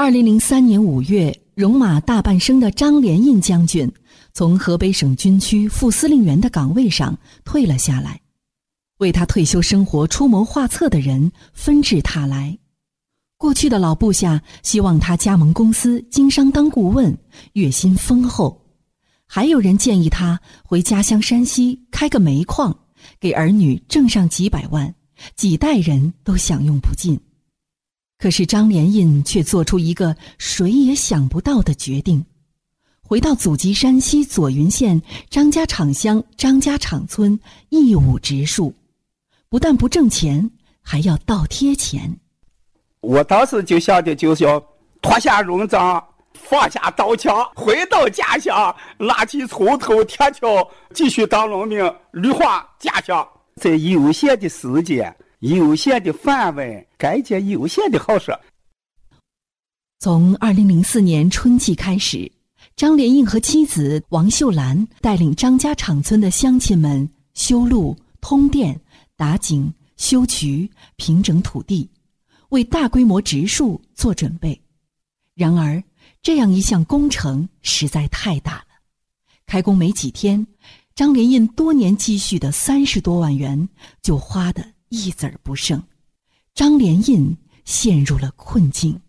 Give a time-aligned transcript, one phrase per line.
[0.00, 3.92] 二零零三年五月，戎马大半生的张连印将军
[4.32, 8.20] 从河北省军区副司令员的岗位上退了下来，
[8.98, 12.56] 为他退休生活出谋划策的人纷至沓来。
[13.36, 17.18] 过去的老部下希望他加盟公司经商当顾问，
[17.54, 18.56] 月薪丰厚；
[19.26, 22.72] 还有人建议他回家乡山西开个煤矿，
[23.18, 24.94] 给儿女挣上几百万，
[25.34, 27.18] 几代人都享用不尽。
[28.18, 32.26] 可是张连印却做出一个谁也想不到的决定，
[33.00, 35.00] 回到祖籍山西左云县
[35.30, 38.74] 张家场乡张家场村义务植树，
[39.48, 40.50] 不但不挣钱，
[40.82, 42.18] 还要倒贴钱。
[43.00, 44.60] 我当时就想的就是要
[45.00, 46.04] 脱下戎装，
[46.34, 51.78] 放下刀枪，回到家乡，拿起锄头、铁锹，继续当农民，
[52.10, 53.26] 绿化家乡。
[53.54, 55.16] 在有限的时间。
[55.40, 58.36] 有限的范围，该件有限的好事。
[60.00, 62.30] 从二零零四年春季开始，
[62.74, 68.80] 张连印和妻子王秀兰带领张家场村的乡亲们修路、通电、
[69.16, 71.88] 打井、修渠、平整土地，
[72.48, 74.60] 为大规模植树做准备。
[75.34, 75.80] 然而，
[76.20, 78.64] 这样一项工程实在太大了，
[79.46, 80.44] 开工没几天，
[80.96, 83.68] 张连印多年积蓄的三十多万元
[84.02, 84.72] 就花的。
[84.88, 85.82] 一子儿不剩，
[86.54, 89.00] 张连印陷入了困境。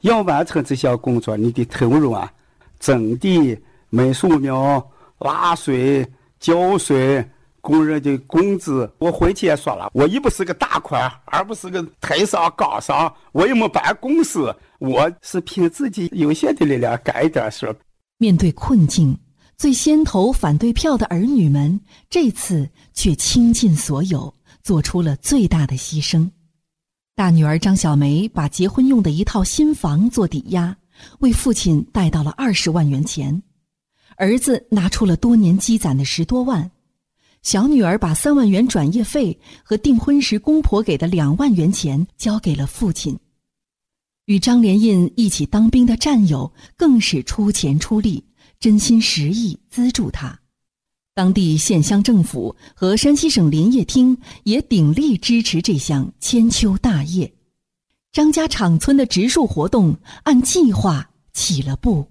[0.00, 2.32] 要完成这项工作，你得投入啊，
[2.78, 3.58] 整地、
[3.90, 6.06] 买树苗、拉水、
[6.38, 7.24] 浇水、
[7.60, 8.90] 工人的工资。
[8.98, 17.74] 我回去也说了，我一不是个大款，二不是个台商岗商，我又没办公司，我是凭自己有限的力量干一点事。
[18.16, 19.16] 面对困境，
[19.56, 24.34] 最先投反对票的儿女们，这次却倾尽所有。
[24.62, 26.30] 做出了最大的牺牲，
[27.14, 30.76] 大女儿张小梅把结婚用的一套新房做抵押，
[31.20, 33.40] 为父亲贷到了二十万元钱；
[34.16, 36.70] 儿子拿出了多年积攒的十多万，
[37.42, 43.18] 小女儿把三万元转业费和订婚时公婆给的两万元钱交给了父亲。
[44.26, 48.24] 与张连印一起当兵的战友更是出钱出力，
[48.60, 50.39] 真心实意资助他。
[51.14, 57.30] 当地县乡政府和山西省林业厅也鼎力支持这项千秋大业，
[58.12, 62.08] 张家场村的植树活动按计划起了步。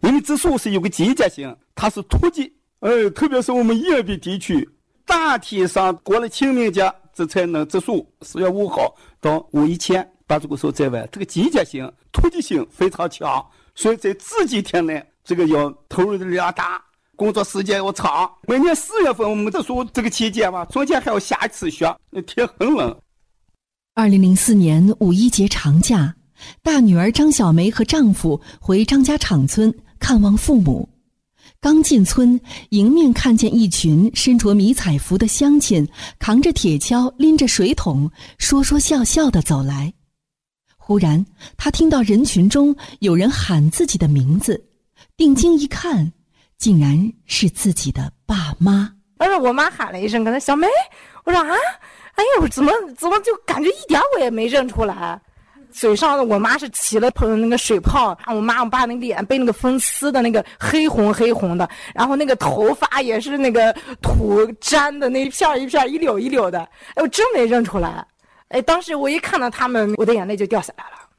[0.00, 4.68] 因为植树是有个季节性，它是突击，哎，特别是我们延边地区，
[5.06, 8.06] 大体上过了清明节，这才能植树。
[8.20, 13.44] 四月五号到五一前把这个树栽完，这个季节性、突击性非常强，
[13.74, 16.84] 所以在这几天内，这个要投入的量大。
[17.16, 22.96] 工作时间又长，每年四月份我们这时候这个期间嘛，中间还要下一次雪，那天很冷。
[23.94, 26.14] 二零零四年五一节长假，
[26.62, 30.88] 大女儿张小梅和丈夫回张家场村看望父母，
[31.60, 35.88] 刚进村，迎面看见一群身着迷彩服的乡亲，
[36.18, 39.92] 扛着铁锹，拎着水桶，说说笑笑的走来。
[40.76, 41.24] 忽然，
[41.56, 44.62] 他听到人群中有人喊自己的名字，
[45.16, 46.12] 定睛一看。
[46.64, 48.90] 竟然是自己的爸妈。
[49.18, 50.66] 当时我妈喊了一声：“跟他小梅。”
[51.26, 51.54] 我说：“啊，
[52.14, 55.20] 哎呦，怎么怎么就感觉一点我也没认出来？
[55.70, 63.70] 嘴上我妈是起了喷那个水泡，我妈我爸那个脸被那个风撕的那个黑红黑红的，然后那个头发也是那个
[64.00, 66.60] 土粘的那一片一片一绺一绺的。
[66.94, 68.02] 哎，我真没认出来。
[68.48, 71.10] 哎，当时我一看到他们，我的眼泪就掉下来了。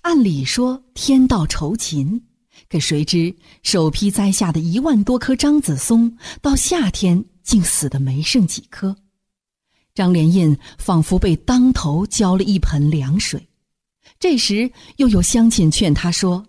[0.00, 2.18] 按理说天道酬勤。
[2.68, 8.96] 可谁知，首批栽下的一万多棵樟子松，到夏天竟死得没剩几棵。
[9.94, 13.48] 张连印仿佛被当头浇了一盆凉水。
[14.20, 16.46] 这时，又有乡亲劝他说：“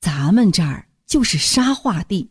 [0.00, 2.28] 咱们这儿就是沙化地，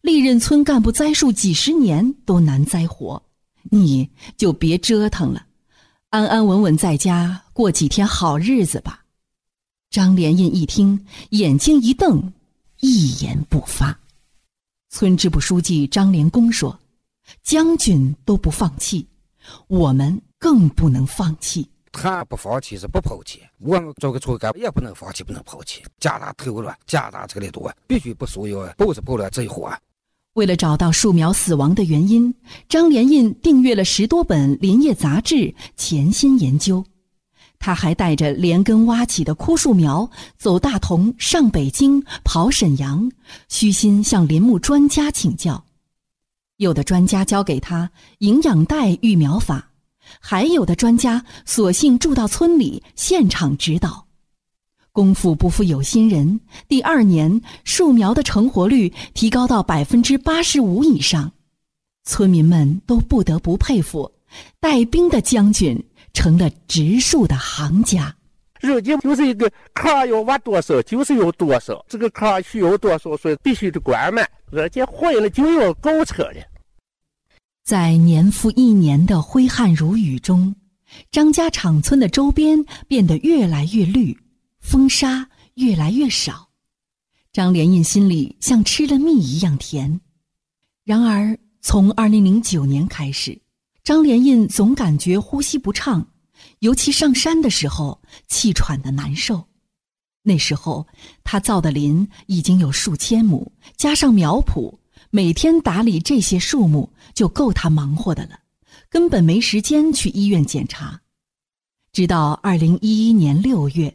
[0.00, 3.22] 历任村干部栽树几十年都难栽活，
[3.70, 5.46] 你就别折腾了，
[6.10, 9.04] 安安稳稳在家过几天好日子吧。”
[9.90, 12.32] 张连印一听，眼睛一瞪。
[12.86, 13.98] 一言不发。
[14.90, 16.78] 村支部书记张连公说
[17.42, 19.08] ：“将军都不放弃，
[19.68, 21.66] 我们更不能放弃。
[21.90, 29.72] 他不放弃是不抛弃，我们做个村干部也不能放弃，不能抛弃，加大投入，加大这个力度，必须不输，要保着保了这一伙。”
[30.34, 32.34] 为了找到树苗死亡的原因，
[32.68, 36.84] 张连印订阅了十多本林业杂志，潜心研究。
[37.64, 43.10] 他还带着连根挖起的枯树苗走大同、上北京、跑沈阳，
[43.48, 45.64] 虚心向林木专家请教。
[46.58, 49.66] 有的专家教给他营养带育苗法，
[50.20, 54.06] 还有的专家索性住到村里现场指导。
[54.92, 56.38] 功夫不负有心人，
[56.68, 61.32] 第二年树苗的成活率提高到百分之八十五以上，
[62.04, 64.12] 村民们都不得不佩服
[64.60, 65.82] 带兵的将军
[66.14, 68.16] 成了植树的行家。
[68.60, 76.36] 人家就是一个坎要挖多少就是有多少，这个坎需要多少水必须得灌满，人家坏了就要搞车了。
[77.62, 80.54] 在年复一年的挥汗如雨中，
[81.10, 84.18] 张家场村的周边变得越来越绿，
[84.60, 86.48] 风沙越来越少。
[87.32, 90.00] 张连印心里像吃了蜜一样甜。
[90.84, 93.38] 然而，从二零零九年开始，
[93.84, 96.04] 张连印总感觉呼吸不畅。
[96.60, 99.46] 尤其上山的时候，气喘的难受。
[100.22, 100.86] 那时候
[101.22, 104.74] 他造的林已经有数千亩，加上苗圃，
[105.10, 108.40] 每天打理这些树木就够他忙活的了，
[108.88, 110.98] 根本没时间去医院检查。
[111.92, 113.94] 直到二零一一年六月，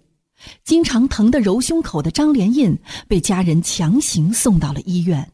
[0.64, 2.78] 经常疼得揉胸口的张连印
[3.08, 5.32] 被家人强行送到了医院，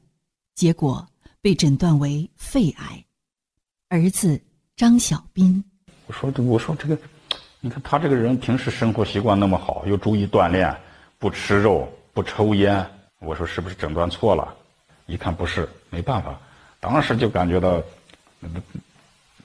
[0.56, 1.06] 结果
[1.42, 3.06] 被诊断为肺癌。
[3.90, 4.42] 儿子
[4.76, 5.64] 张小斌，
[6.06, 6.98] 我说这我说这个。
[7.62, 10.76] 你看他这个人平时生活习惯那么好，又注意锻炼，
[11.18, 12.86] 不吃肉，不抽烟。
[13.22, 14.54] 我说是不是诊断错了？
[15.06, 16.38] 一看不是，没办法，
[16.80, 17.82] 当时就感觉到，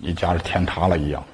[0.00, 1.24] 一家是天塌了一样。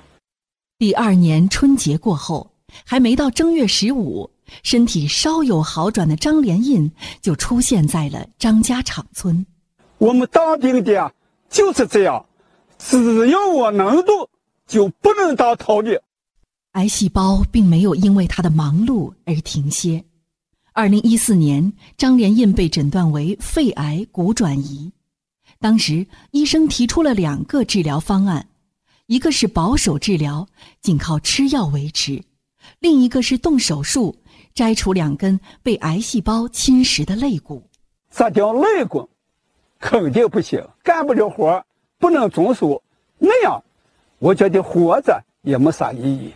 [0.79, 2.53] 第二年春节过后，
[2.85, 4.31] 还没到正月十五，
[4.63, 6.93] 身体稍有好转的张连印
[7.23, 9.45] 就出现在了张家场村。
[9.99, 11.13] 我们当兵的
[11.49, 12.25] 就是这样，
[12.79, 14.29] 只要我能动，
[14.67, 15.99] 就不能当逃兵。
[16.73, 20.05] 癌细胞并没有因为他的忙碌而停歇。
[20.73, 24.93] 二零一四年，张连印被诊断为肺癌骨转移。
[25.59, 28.47] 当时医生提出了两个治疗方案，
[29.07, 30.47] 一个是保守治疗，
[30.83, 32.21] 仅靠吃药维持；
[32.79, 34.15] 另一个是动手术，
[34.55, 37.67] 摘除两根被癌细胞侵蚀的肋骨。
[38.11, 39.09] 摘掉肋骨
[39.79, 41.65] 肯定不行，干不了活，
[42.07, 42.81] 不能动手，
[43.19, 43.61] 那样
[44.21, 46.33] 我觉得活着也没啥意义。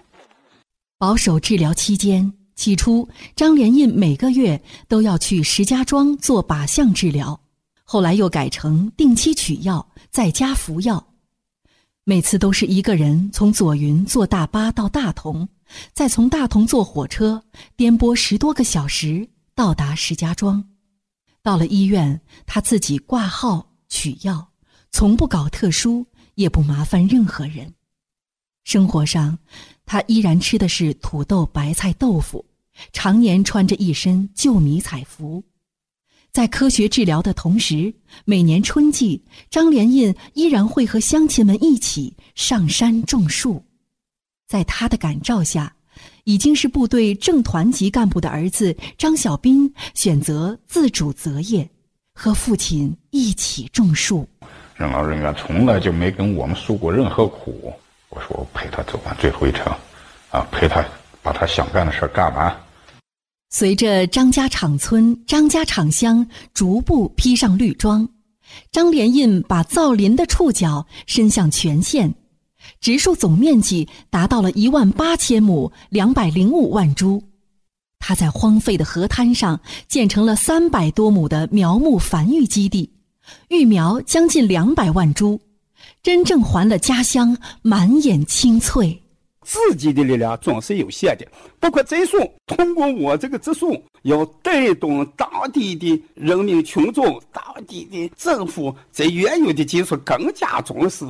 [0.99, 7.40] 保守治疗期间，起初张连印每个月都要去石家庄做靶向治疗，
[7.84, 11.06] 后来又改成定期取药，在家服药。
[12.02, 15.49] 每次都是一个人从左云坐大巴到大同，
[15.93, 17.40] 再从大同坐火车
[17.76, 20.64] 颠簸十多个小时到达石家庄。
[21.44, 24.50] 到了医院，他自己挂号取药，
[24.92, 27.72] 从不搞特殊，也不麻烦任何人。
[28.64, 29.38] 生活上。
[29.87, 32.44] 他依然吃的是土豆、白菜、豆腐，
[32.92, 35.42] 常年穿着一身旧迷彩服。
[36.31, 37.92] 在科学治疗的同时，
[38.25, 39.20] 每年春季，
[39.50, 43.60] 张连印依然会和乡亲们一起上山种树。
[44.46, 45.75] 在他的感召下，
[46.22, 51.69] 已经是部队正团级干部的儿子张小斌选择自主择业，
[52.14, 54.28] 和父亲一起种树。
[54.80, 57.70] 任劳任怨，从来就没跟我们诉过任何苦。
[58.08, 59.70] 我说我陪他走完最后一程，
[60.30, 60.82] 啊，陪他
[61.22, 62.50] 把他想干的事干完。
[63.50, 68.08] 随着张家场村、张家场乡逐步披上绿装，
[68.72, 72.14] 张连印把造林的触角伸向全县，
[72.80, 77.22] 植树总面积达到了一万八千亩，两百零五万株。
[77.98, 82.90] 他在荒废的河滩上建成了三百多亩的苗木繁育基地，
[83.49, 85.40] 育苗将近两百万株。
[86.02, 89.00] 真正还了家乡满眼青翠。
[89.42, 91.26] 自己的力量总是有限的，
[91.58, 92.18] 包括植树。
[92.46, 101.06] 通过我这个植树，要带动当地的人民群众、当地的政府，在原有的基础更加重视。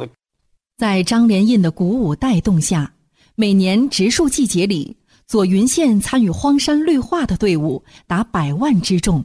[0.79, 2.93] 在张连印的鼓舞带动下，
[3.35, 4.97] 每年植树季节里，
[5.27, 9.25] 左云县参与荒山绿化的队伍达百万之众。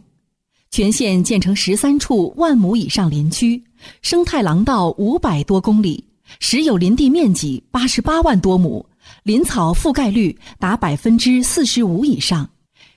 [0.75, 3.63] 全县建成十三处万亩以上林区，
[4.01, 6.03] 生态廊道五百多公里，
[6.41, 8.85] 实有林地面积八十八万多亩，
[9.23, 12.49] 林草覆盖率达百分之四十五以上，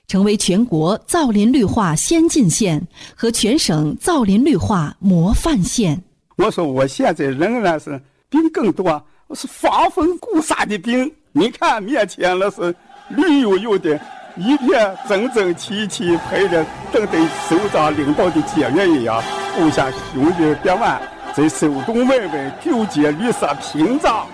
[0.09, 6.03] 成为全国造林绿化先进县和全省造林绿化模范县。
[6.35, 7.97] 我说我现在仍然是
[8.29, 9.01] 病更多，
[9.33, 11.09] 是防风固沙的病。
[11.31, 12.75] 你看面前那是
[13.07, 13.97] 绿油油的。
[14.39, 17.19] 一片整整齐齐排着，等待
[17.49, 19.21] 首长领导的检阅一样，
[19.57, 20.99] 布下雄鹰叠万，
[21.33, 24.25] 在手中外围纠结绿色屏障。